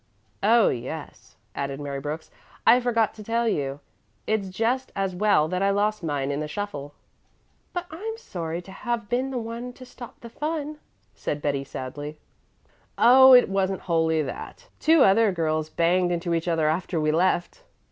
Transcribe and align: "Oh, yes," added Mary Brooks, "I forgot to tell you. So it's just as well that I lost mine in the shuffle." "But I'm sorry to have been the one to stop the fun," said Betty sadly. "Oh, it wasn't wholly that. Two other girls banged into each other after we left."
"Oh, 0.41 0.69
yes," 0.69 1.35
added 1.53 1.79
Mary 1.79 1.99
Brooks, 1.99 2.31
"I 2.65 2.79
forgot 2.81 3.13
to 3.13 3.23
tell 3.23 3.47
you. 3.47 3.81
So 3.81 3.81
it's 4.25 4.49
just 4.49 4.91
as 4.95 5.13
well 5.13 5.47
that 5.49 5.61
I 5.61 5.69
lost 5.69 6.01
mine 6.01 6.31
in 6.31 6.39
the 6.39 6.47
shuffle." 6.47 6.95
"But 7.71 7.85
I'm 7.91 8.17
sorry 8.17 8.63
to 8.63 8.71
have 8.71 9.09
been 9.09 9.29
the 9.29 9.37
one 9.37 9.73
to 9.73 9.85
stop 9.85 10.21
the 10.21 10.29
fun," 10.31 10.79
said 11.13 11.39
Betty 11.39 11.63
sadly. 11.63 12.17
"Oh, 12.97 13.33
it 13.33 13.47
wasn't 13.47 13.81
wholly 13.81 14.23
that. 14.23 14.69
Two 14.79 15.03
other 15.03 15.31
girls 15.31 15.69
banged 15.69 16.11
into 16.11 16.33
each 16.33 16.47
other 16.47 16.67
after 16.67 16.99
we 16.99 17.11
left." 17.11 17.61